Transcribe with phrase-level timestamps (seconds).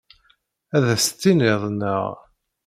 [0.75, 2.03] Ad as-t-tiniḍ dɣa?